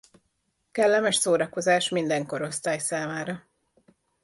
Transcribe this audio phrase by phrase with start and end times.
[0.71, 3.47] Kellemes szórakozás minden korosztály számára.